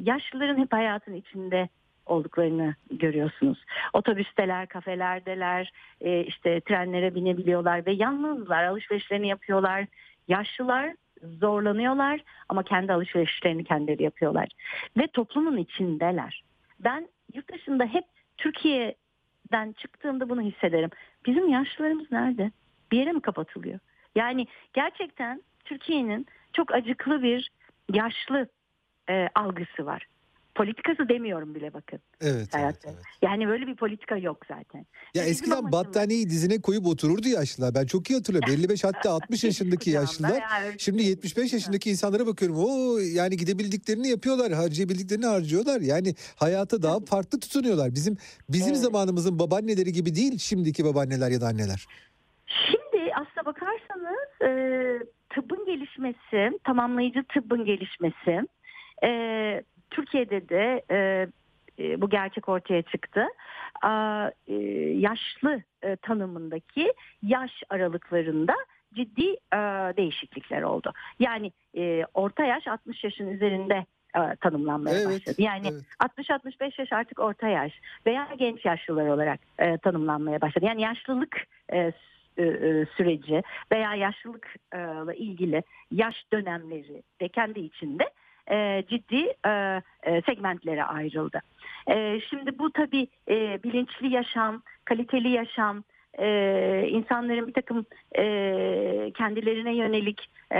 yaşlıların 0.00 0.58
hep 0.58 0.72
hayatın 0.72 1.14
içinde 1.14 1.68
olduklarını 2.06 2.74
görüyorsunuz. 2.90 3.64
Otobüsteler, 3.92 4.68
kafelerdeler, 4.68 5.72
e, 6.00 6.20
işte 6.24 6.60
trenlere 6.60 7.14
binebiliyorlar 7.14 7.86
ve 7.86 7.92
yalnızlar, 7.92 8.64
alışverişlerini 8.64 9.28
yapıyorlar. 9.28 9.86
Yaşlılar 10.28 10.94
zorlanıyorlar 11.22 12.20
ama 12.48 12.62
kendi 12.62 12.92
alışverişlerini 12.92 13.64
kendileri 13.64 14.02
yapıyorlar. 14.02 14.48
Ve 14.96 15.06
toplumun 15.06 15.56
içindeler. 15.56 16.44
Ben 16.80 17.08
yurt 17.34 17.52
dışında 17.52 17.84
hep 17.84 18.04
Türkiye'den 18.36 19.72
çıktığımda 19.72 20.28
bunu 20.28 20.40
hissederim. 20.40 20.90
Bizim 21.26 21.48
yaşlılarımız 21.48 22.12
nerede? 22.12 22.50
Bir 22.92 22.98
yere 22.98 23.12
mi 23.12 23.20
kapatılıyor? 23.20 23.78
Yani 24.14 24.46
gerçekten 24.72 25.42
Türkiye'nin 25.64 26.26
çok 26.52 26.74
acıklı 26.74 27.22
bir 27.22 27.50
yaşlı 27.92 28.48
e, 29.10 29.28
algısı 29.34 29.86
var. 29.86 30.06
Politikası 30.54 31.08
demiyorum 31.08 31.54
bile 31.54 31.72
bakın. 31.72 32.00
Evet, 32.20 32.48
evet, 32.58 32.76
evet. 32.84 33.04
Yani 33.22 33.48
böyle 33.48 33.66
bir 33.66 33.76
politika 33.76 34.16
yok 34.16 34.46
zaten. 34.48 34.78
Ya 34.78 34.86
Bizim 35.14 35.30
eskiden 35.30 35.56
amacımız... 35.56 35.72
battaniyeyi 35.72 36.30
dizine 36.30 36.60
koyup 36.60 36.86
otururdu 36.86 37.28
yaşlılar. 37.28 37.74
Ben 37.74 37.86
çok 37.86 38.10
iyi 38.10 38.14
hatırlıyorum. 38.14 38.52
55 38.52 38.84
hatta 38.84 39.10
60 39.10 39.44
yaşındaki 39.44 39.90
yaşlılar. 39.90 40.42
Şimdi 40.78 41.02
75 41.02 41.52
yaşındaki 41.52 41.90
insanlara 41.90 42.26
bakıyorum. 42.26 42.56
O 42.58 42.98
yani 42.98 43.36
gidebildiklerini 43.36 44.08
yapıyorlar, 44.08 44.52
harcayabildiklerini 44.52 45.26
harcıyorlar. 45.26 45.80
Yani 45.80 46.14
hayata 46.36 46.82
daha 46.82 47.00
farklı 47.00 47.40
tutunuyorlar. 47.40 47.94
Bizim 47.94 48.16
bizim 48.48 48.72
evet. 48.72 48.82
zamanımızın 48.82 49.38
babaanneleri 49.38 49.92
gibi 49.92 50.14
değil 50.14 50.38
şimdiki 50.38 50.84
babaanneler 50.84 51.30
ya 51.30 51.40
da 51.40 51.46
anneler. 51.46 51.86
Şimdi 52.46 53.12
aslına 53.14 53.44
bakarsanız 53.46 54.42
e, 54.42 54.48
tıbbın 55.34 55.66
gelişmesi, 55.66 56.58
tamamlayıcı 56.64 57.24
tıbbın 57.34 57.64
gelişmesi 57.64 58.46
e, 59.04 59.62
Türkiye'de 59.90 60.48
de 60.48 60.82
e, 60.90 61.26
e, 61.78 62.00
bu 62.00 62.08
gerçek 62.10 62.48
ortaya 62.48 62.82
çıktı. 62.82 63.26
E, 64.48 64.54
yaşlı 64.94 65.62
e, 65.82 65.96
tanımındaki 65.96 66.92
yaş 67.22 67.62
aralıklarında 67.70 68.54
ciddi 68.94 69.30
e, 69.52 69.58
değişiklikler 69.96 70.62
oldu. 70.62 70.92
Yani 71.18 71.52
e, 71.76 72.04
orta 72.14 72.44
yaş 72.44 72.68
60 72.68 73.04
yaşın 73.04 73.28
üzerinde 73.28 73.86
e, 74.16 74.36
tanımlanmaya 74.40 74.96
evet, 74.96 75.06
başladı. 75.06 75.42
Yani 75.42 75.68
evet. 75.68 76.28
60-65 76.28 76.80
yaş 76.80 76.92
artık 76.92 77.18
orta 77.18 77.48
yaş 77.48 77.72
veya 78.06 78.28
genç 78.38 78.64
yaşlılar 78.64 79.06
olarak 79.06 79.40
e, 79.58 79.78
tanımlanmaya 79.78 80.40
başladı. 80.40 80.64
Yani 80.64 80.82
yaşlılık 80.82 81.36
e, 81.68 81.78
e, 82.36 82.42
e 82.42 82.86
süreci 82.96 83.42
veya 83.72 83.94
yaşlılıkla 83.94 85.14
ilgili 85.14 85.62
yaş 85.90 86.14
dönemleri 86.32 87.02
de 87.20 87.28
kendi 87.28 87.60
içinde 87.60 88.04
e, 88.50 88.84
ciddi 88.90 89.32
e, 89.46 89.82
e, 90.02 90.22
segmentlere 90.22 90.84
ayrıldı. 90.84 91.40
E, 91.90 92.20
şimdi 92.30 92.58
bu 92.58 92.70
tabii 92.72 93.08
e, 93.28 93.62
bilinçli 93.62 94.08
yaşam, 94.08 94.62
kaliteli 94.84 95.28
yaşam, 95.28 95.84
e, 96.18 96.88
insanların 96.90 97.46
bir 97.46 97.52
takım 97.52 97.86
e, 98.18 99.12
kendilerine 99.16 99.76
yönelik 99.76 100.30
e, 100.52 100.58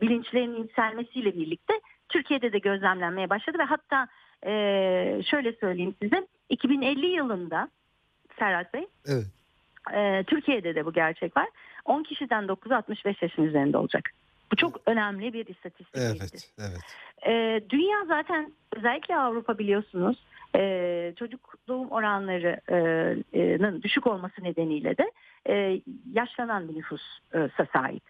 bilinçlerinin 0.00 0.62
yükselmesiyle 0.62 1.34
birlikte 1.34 1.74
Türkiye'de 2.08 2.52
de 2.52 2.58
gözlemlenmeye 2.58 3.30
başladı 3.30 3.58
ve 3.58 3.62
hatta 3.62 4.08
e, 4.46 4.52
şöyle 5.30 5.52
söyleyeyim 5.52 5.94
size 6.02 6.26
2050 6.48 7.06
yılında 7.06 7.68
Serhat 8.38 8.74
Bey 8.74 8.86
evet. 9.06 9.26
e, 9.94 10.24
Türkiye'de 10.24 10.74
de 10.74 10.86
bu 10.86 10.92
gerçek 10.92 11.36
var 11.36 11.48
10 11.84 12.02
kişiden 12.02 12.44
9'u 12.44 12.74
65 12.74 13.22
yaşın 13.22 13.42
üzerinde 13.42 13.78
olacak. 13.78 14.10
Bu 14.52 14.56
çok 14.56 14.80
önemli 14.86 15.32
bir 15.32 15.46
istatistik. 15.46 15.96
Evet, 15.96 16.50
evet. 16.58 16.80
Ee, 17.26 17.60
dünya 17.70 18.04
zaten 18.08 18.52
özellikle 18.76 19.16
Avrupa 19.16 19.58
biliyorsunuz 19.58 20.16
e, 20.56 21.12
çocuk 21.18 21.54
doğum 21.68 21.90
oranlarının 21.90 23.82
düşük 23.82 24.06
olması 24.06 24.44
nedeniyle 24.44 24.96
de 24.98 25.10
e, 25.48 25.80
yaşlanan 26.12 26.68
bir 26.68 26.74
nüfusa 26.74 27.66
sahip. 27.72 28.02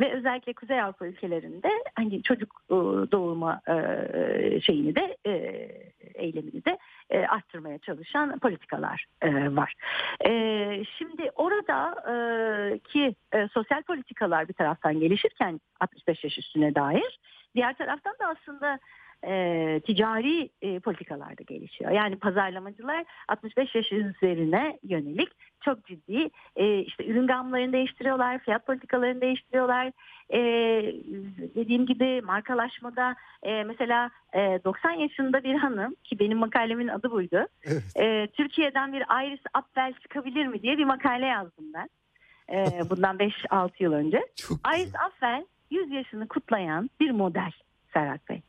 Ve 0.00 0.12
özellikle 0.12 0.52
Kuzey 0.52 0.82
Avrupa 0.82 1.06
ülkelerinde 1.06 1.68
hani 1.94 2.22
çocuk 2.22 2.62
e, 2.70 2.74
doğuma 3.12 3.60
e, 3.68 4.60
şeyini 4.60 4.94
de 4.94 5.16
e, 5.26 5.32
eylemini 6.14 6.64
de 6.64 6.78
e, 7.10 7.26
arttırmaya 7.26 7.78
çalışan 7.78 8.38
politikalar 8.38 9.06
e, 9.22 9.56
var. 9.56 9.74
E, 10.26 10.30
şimdi 10.98 11.30
orada 11.34 11.94
e, 12.12 12.78
ki 12.78 13.14
e, 13.32 13.48
sosyal 13.48 13.82
politikalar 13.82 14.48
bir 14.48 14.54
taraftan 14.54 15.00
gelişirken 15.00 15.60
65 15.80 16.24
yaş 16.24 16.38
üstüne 16.38 16.74
dair 16.74 17.20
diğer 17.54 17.74
taraftan 17.74 18.14
da 18.20 18.26
aslında 18.26 18.78
e, 19.26 19.80
ticari 19.86 20.50
e, 20.62 20.78
politikalar 20.78 21.38
da 21.38 21.42
gelişiyor. 21.42 21.90
Yani 21.90 22.16
pazarlamacılar 22.16 23.04
65 23.28 23.74
yaş 23.74 23.92
üzerine 23.92 24.78
yönelik 24.82 25.28
çok 25.64 25.86
ciddi 25.86 26.30
e, 26.56 26.78
işte 26.78 27.06
ürün 27.06 27.26
gamlarını 27.26 27.72
değiştiriyorlar, 27.72 28.38
fiyat 28.38 28.66
politikalarını 28.66 29.20
değiştiriyorlar. 29.20 29.92
E, 30.32 30.40
dediğim 31.54 31.86
gibi 31.86 32.22
markalaşmada 32.22 33.16
e, 33.42 33.64
mesela 33.64 34.10
e, 34.34 34.38
90 34.64 34.90
yaşında 34.90 35.44
bir 35.44 35.54
hanım 35.54 35.94
ki 36.04 36.18
benim 36.18 36.38
makalemin 36.38 36.88
adı 36.88 37.10
buydu. 37.10 37.46
Evet. 37.64 37.82
E, 37.96 38.26
Türkiye'den 38.26 38.92
bir 38.92 39.02
Iris 39.26 39.42
Apfel 39.54 39.92
çıkabilir 39.92 40.46
mi 40.46 40.62
diye 40.62 40.78
bir 40.78 40.84
makale 40.84 41.26
yazdım 41.26 41.64
ben. 41.74 41.88
E, 42.48 42.80
bundan 42.90 43.16
5-6 43.16 43.70
yıl 43.78 43.92
önce. 43.92 44.20
Çok 44.36 44.58
Iris 44.76 44.94
Apfel 45.06 45.44
100 45.70 45.90
yaşını 45.90 46.28
kutlayan 46.28 46.90
bir 47.00 47.10
model 47.10 47.52
Serhat 47.92 48.28
Bey. 48.28 48.42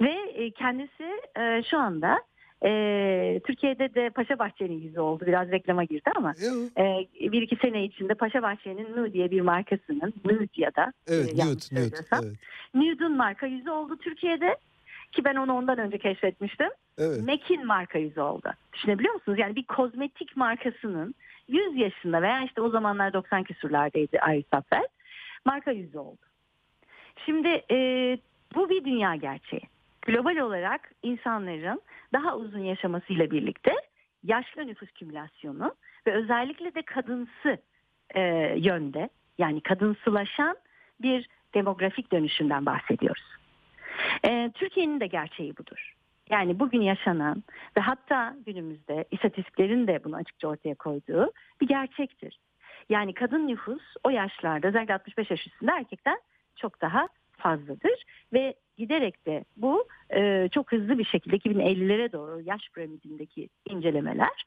Ve 0.00 0.12
e, 0.34 0.50
kendisi 0.50 1.20
e, 1.40 1.62
şu 1.70 1.78
anda 1.78 2.22
e, 2.64 3.40
Türkiye'de 3.46 3.94
de 3.94 4.10
Paşa 4.10 4.38
Bahçe'nin 4.38 4.80
yüzü 4.80 5.00
oldu. 5.00 5.24
Biraz 5.26 5.50
reklama 5.50 5.84
girdi 5.84 6.10
ama 6.16 6.34
e, 6.78 7.06
bir 7.32 7.42
iki 7.42 7.56
sene 7.56 7.84
içinde 7.84 8.14
Paşa 8.14 8.42
Bahçe'nin 8.42 8.96
Nude 8.96 9.12
diye 9.12 9.30
bir 9.30 9.40
markasının 9.40 10.14
Nude 10.24 10.46
ya 10.56 10.74
da 10.74 10.92
evet, 11.06 11.32
e, 11.32 11.36
Nude, 11.36 11.80
Nude, 11.80 11.96
evet. 12.12 12.36
Nude'un 12.74 13.16
marka 13.16 13.46
yüzü 13.46 13.70
oldu 13.70 13.96
Türkiye'de 13.96 14.56
ki 15.12 15.24
ben 15.24 15.36
onu 15.36 15.52
ondan 15.54 15.78
önce 15.78 15.98
keşfetmiştim. 15.98 16.68
Evet. 16.98 17.22
Mac'in 17.22 17.66
marka 17.66 17.98
yüzü 17.98 18.20
oldu. 18.20 18.52
Düşünebiliyor 18.72 19.14
musunuz? 19.14 19.38
Yani 19.38 19.56
bir 19.56 19.64
kozmetik 19.64 20.36
markasının 20.36 21.14
100 21.48 21.76
yaşında 21.76 22.22
veya 22.22 22.44
işte 22.44 22.60
o 22.60 22.70
zamanlar 22.70 23.12
90 23.12 23.42
küsurlardaydı 23.42 24.16
Iris 24.28 24.52
Apfel 24.52 24.86
marka 25.44 25.70
yüzü 25.70 25.98
oldu. 25.98 26.20
Şimdi 27.26 27.48
e, 27.70 28.18
bu 28.54 28.70
bir 28.70 28.84
dünya 28.84 29.14
gerçeği. 29.14 29.62
Global 30.02 30.36
olarak 30.36 30.92
insanların 31.02 31.82
daha 32.12 32.36
uzun 32.36 32.64
yaşamasıyla 32.64 33.30
birlikte 33.30 33.74
yaşlı 34.22 34.66
nüfus 34.66 34.90
kümülasyonu 34.92 35.74
ve 36.06 36.12
özellikle 36.12 36.74
de 36.74 36.82
kadınsı 36.82 37.58
e, 38.14 38.20
yönde 38.56 39.08
yani 39.38 39.60
kadınsılaşan 39.60 40.56
bir 41.02 41.28
demografik 41.54 42.12
dönüşümden 42.12 42.66
bahsediyoruz. 42.66 43.24
E, 44.24 44.50
Türkiye'nin 44.54 45.00
de 45.00 45.06
gerçeği 45.06 45.56
budur. 45.56 45.94
Yani 46.30 46.60
bugün 46.60 46.80
yaşanan 46.80 47.42
ve 47.76 47.80
hatta 47.80 48.36
günümüzde 48.46 49.04
istatistiklerin 49.10 49.86
de 49.86 50.04
bunu 50.04 50.16
açıkça 50.16 50.48
ortaya 50.48 50.74
koyduğu 50.74 51.32
bir 51.60 51.68
gerçektir. 51.68 52.38
Yani 52.88 53.14
kadın 53.14 53.48
nüfus 53.48 53.82
o 54.04 54.10
yaşlarda 54.10 54.68
özellikle 54.68 54.94
65 54.94 55.30
yaş 55.30 55.46
üstünde 55.46 55.72
erkekten 55.72 56.20
çok 56.56 56.80
daha 56.80 57.08
fazladır 57.42 58.04
ve 58.32 58.54
giderek 58.76 59.26
de 59.26 59.44
bu 59.56 59.88
e, 60.14 60.48
çok 60.52 60.72
hızlı 60.72 60.98
bir 60.98 61.04
şekilde 61.04 61.36
2050'lere 61.36 62.12
doğru 62.12 62.40
yaş 62.40 62.70
piramidindeki 62.74 63.48
incelemeler 63.68 64.44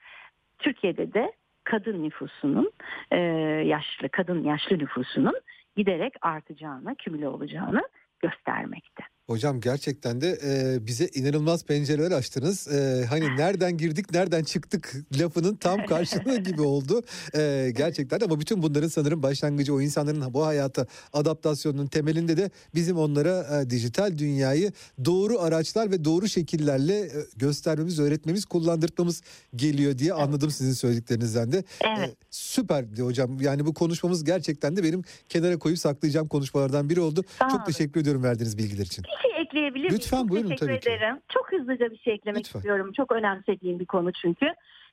Türkiye'de 0.60 1.14
de 1.14 1.34
kadın 1.64 2.04
nüfusunun 2.04 2.72
e, 3.12 3.18
yaşlı 3.66 4.10
kadın 4.10 4.44
yaşlı 4.44 4.80
nüfusunun 4.80 5.36
giderek 5.76 6.14
artacağını, 6.22 6.96
kümüle 6.96 7.28
olacağını 7.28 7.82
göstermekte. 8.20 9.04
Hocam 9.28 9.62
gerçekten 9.62 10.22
de 10.22 10.40
e, 10.44 10.86
bize 10.88 11.10
inanılmaz 11.14 11.66
pencereler 11.66 12.12
açtınız. 12.12 12.68
E, 12.68 13.06
hani 13.10 13.38
nereden 13.38 13.78
girdik, 13.78 14.12
nereden 14.14 14.44
çıktık 14.44 14.96
lafının 15.20 15.56
tam 15.56 15.86
karşılığı 15.86 16.38
gibi 16.38 16.62
oldu. 16.62 17.02
E, 17.36 17.72
gerçekten 17.76 18.20
ama 18.20 18.40
bütün 18.40 18.64
bunların 18.64 18.88
sanırım 18.88 19.24
başlangıcı 19.24 19.74
o 19.74 19.82
insanların 19.82 20.34
bu 20.34 20.46
hayata 20.46 20.88
adaptasyonunun 21.14 21.88
temelinde 21.88 22.38
de 22.38 22.50
bizim 22.76 22.98
onlara 22.98 23.62
e, 23.62 23.70
dijital 23.70 24.18
dünyayı 24.18 24.72
doğru 25.06 25.40
araçlar 25.40 25.92
ve 25.92 26.06
doğru 26.06 26.28
şekillerle 26.28 27.00
e, 27.00 27.12
göstermemiz, 27.36 28.00
öğretmemiz, 28.00 28.46
kullandırtmamız 28.46 29.22
geliyor 29.56 29.98
diye 29.98 30.14
anladım 30.14 30.52
sizin 30.52 30.74
söylediklerinizden 30.74 31.52
de. 31.52 31.64
Evet. 31.98 32.10
E, 32.10 32.16
süperdi 32.32 33.02
hocam. 33.02 33.42
Yani 33.42 33.66
bu 33.66 33.74
konuşmamız 33.74 34.24
gerçekten 34.24 34.76
de 34.76 34.84
benim 34.84 35.02
kenara 35.30 35.60
koyup 35.60 35.80
saklayacağım 35.80 36.28
konuşmalardan 36.28 36.90
biri 36.90 37.00
oldu. 37.00 37.24
Sağ 37.40 37.50
Çok 37.50 37.60
olun. 37.60 37.66
teşekkür 37.66 38.02
ediyorum 38.02 38.24
verdiğiniz 38.24 38.58
bilgiler 38.58 38.86
için. 38.86 39.06
Bir 39.24 39.30
şey 39.30 39.42
ekleyebilir 39.42 39.84
miyim? 39.84 39.96
Lütfen, 39.96 40.30
buyurun, 40.30 40.50
teşekkür 40.50 40.68
tabii 40.68 40.80
ki. 40.80 40.90
ederim. 40.90 41.20
Çok 41.30 41.52
hızlıca 41.52 41.92
bir 41.92 41.98
şey 41.98 42.14
eklemek 42.14 42.40
Lütfen. 42.46 42.60
istiyorum. 42.60 42.92
Çok 42.92 43.12
önemsediğim 43.12 43.80
bir 43.80 43.86
konu 43.86 44.12
çünkü. 44.14 44.46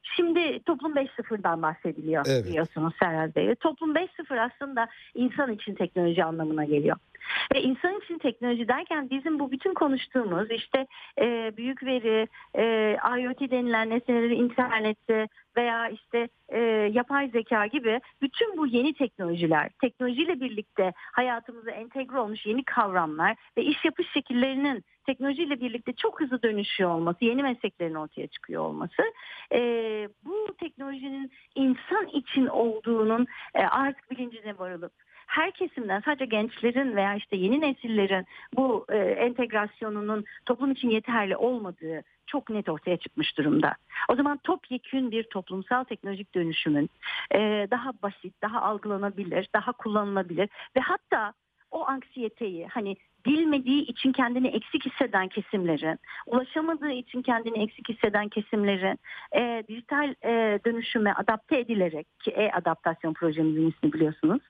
Şimdi 0.02 0.62
toplum 0.62 0.92
5.0'dan 0.92 1.62
bahsediliyor 1.62 2.24
Evet. 2.28 2.46
biliyorsunuz 2.46 2.94
Serhat 3.02 3.36
Bey. 3.36 3.54
Toplum 3.54 3.94
5.0 3.94 4.40
aslında 4.40 4.88
insan 5.14 5.52
için 5.52 5.74
teknoloji 5.74 6.24
anlamına 6.24 6.64
geliyor. 6.64 6.96
Ve 7.54 7.62
insan 7.62 8.00
için 8.00 8.18
teknoloji 8.18 8.68
derken 8.68 9.10
bizim 9.10 9.38
bu 9.38 9.50
bütün 9.50 9.74
konuştuğumuz 9.74 10.50
işte 10.50 10.86
e, 11.20 11.52
büyük 11.56 11.82
veri, 11.84 12.28
e, 12.54 12.96
IoT 13.20 13.50
denilen 13.50 13.90
nesneleri 13.90 14.34
internette 14.34 15.28
veya 15.56 15.88
işte 15.88 16.28
e, 16.48 16.58
yapay 16.92 17.28
zeka 17.28 17.66
gibi 17.66 18.00
bütün 18.22 18.56
bu 18.56 18.66
yeni 18.66 18.94
teknolojiler, 18.94 19.70
teknolojiyle 19.80 20.40
birlikte 20.40 20.92
hayatımıza 20.96 21.70
entegre 21.70 22.18
olmuş 22.18 22.46
yeni 22.46 22.64
kavramlar 22.64 23.36
ve 23.56 23.62
iş 23.62 23.84
yapış 23.84 24.12
şekillerinin 24.12 24.84
teknolojiyle 25.06 25.60
birlikte 25.60 25.92
çok 25.92 26.20
hızlı 26.20 26.42
dönüşüyor 26.42 26.90
olması, 26.90 27.24
yeni 27.24 27.42
mesleklerin 27.42 27.94
ortaya 27.94 28.26
çıkıyor 28.26 28.62
olması, 28.62 29.02
e, 29.52 29.58
bu 30.24 30.54
teknolojinin 30.60 31.32
insan 31.54 32.06
için 32.06 32.46
olduğunun 32.46 33.26
e, 33.54 33.62
artık 33.62 34.10
bilincine 34.10 34.58
varılıp 34.58 34.92
her 35.26 35.50
kesimden 35.50 36.00
sadece 36.00 36.24
gençlerin 36.24 36.96
veya 36.96 37.14
işte 37.14 37.36
yeni 37.36 37.60
nesillerin 37.60 38.26
bu 38.56 38.86
e, 38.88 38.96
entegrasyonunun 38.96 40.24
toplum 40.46 40.70
için 40.70 40.90
yeterli 40.90 41.36
olmadığı 41.36 42.02
çok 42.26 42.50
net 42.50 42.68
ortaya 42.68 42.96
çıkmış 42.96 43.38
durumda. 43.38 43.74
O 44.08 44.14
zaman 44.14 44.38
topyekün 44.44 45.10
bir 45.10 45.24
toplumsal 45.24 45.84
teknolojik 45.84 46.34
dönüşümün 46.34 46.90
e, 47.34 47.68
daha 47.70 47.92
basit, 48.02 48.42
daha 48.42 48.62
algılanabilir, 48.62 49.48
daha 49.54 49.72
kullanılabilir 49.72 50.48
ve 50.76 50.80
hatta 50.80 51.32
o 51.70 51.88
anksiyeteyi 51.88 52.66
hani 52.66 52.96
bilmediği 53.26 53.82
için 53.82 54.12
kendini 54.12 54.48
eksik 54.48 54.86
hisseden 54.86 55.28
kesimlerin, 55.28 55.98
ulaşamadığı 56.26 56.90
için 56.90 57.22
kendini 57.22 57.62
eksik 57.62 57.88
hisseden 57.88 58.28
kesimlerin 58.28 58.98
e, 59.36 59.64
dijital 59.68 60.14
e, 60.24 60.60
dönüşüme 60.64 61.12
adapte 61.12 61.58
edilerek 61.58 62.06
ki 62.20 62.30
e-adaptasyon 62.30 63.12
projemizin 63.12 63.70
ismi 63.70 63.92
biliyorsunuz. 63.92 64.42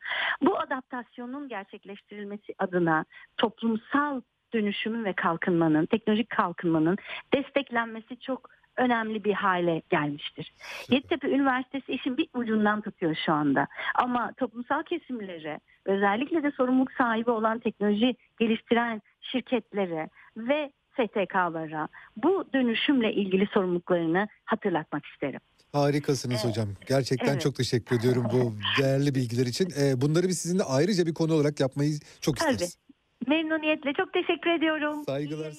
Bu 0.43 0.59
adaptasyonun 0.59 1.49
gerçekleştirilmesi 1.49 2.55
adına 2.59 3.05
toplumsal 3.37 4.21
dönüşümün 4.55 5.05
ve 5.05 5.13
kalkınmanın, 5.13 5.87
teknolojik 5.87 6.31
kalkınmanın 6.31 6.97
desteklenmesi 7.35 8.21
çok 8.21 8.51
önemli 8.77 9.25
bir 9.25 9.33
hale 9.33 9.83
gelmiştir. 9.91 10.53
Yeditepe 10.91 11.29
Üniversitesi 11.29 11.93
işin 11.93 12.17
bir 12.17 12.29
ucundan 12.35 12.81
tutuyor 12.81 13.17
şu 13.27 13.33
anda. 13.33 13.67
Ama 13.95 14.33
toplumsal 14.33 14.83
kesimlere 14.83 15.61
özellikle 15.87 16.43
de 16.43 16.51
sorumluluk 16.51 16.93
sahibi 16.93 17.31
olan 17.31 17.59
teknoloji 17.59 18.15
geliştiren 18.41 19.03
şirketlere 19.21 20.09
ve 20.37 20.73
STK'lara 20.93 21.89
bu 22.17 22.45
dönüşümle 22.55 23.13
ilgili 23.13 23.47
sorumluluklarını 23.47 24.29
hatırlatmak 24.45 25.07
isterim. 25.07 25.41
Harikasınız 25.73 26.41
Evet. 26.45 26.53
hocam. 26.53 26.69
Gerçekten 26.89 27.33
Evet. 27.33 27.41
çok 27.41 27.55
teşekkür 27.55 27.97
ediyorum 27.99 28.27
bu 28.33 28.55
değerli 28.83 29.15
bilgiler 29.15 29.47
için. 29.47 29.69
Ee, 29.81 30.01
bunları 30.01 30.29
biz 30.29 30.39
sizinle 30.39 30.63
ayrıca 30.63 31.07
bir 31.07 31.15
konu 31.15 31.35
olarak 31.35 31.61
yapmayı 31.61 31.93
çok 32.21 32.37
Tabii. 32.37 32.51
isteriz. 32.53 32.79
Memnuniyetle 33.27 33.93
çok 33.93 34.13
teşekkür 34.13 34.51
ediyorum. 34.51 35.05
Saygılar. 35.05 35.53